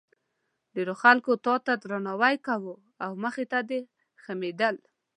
ډېرو 0.73 0.93
خلکو 1.03 1.31
تا 1.45 1.55
ته 1.65 1.73
درناوی 1.81 2.35
کاوه 2.47 2.75
او 3.03 3.11
مخې 3.23 3.45
ته 3.51 3.59
دې 3.69 3.79
خمېدل. 4.23 4.75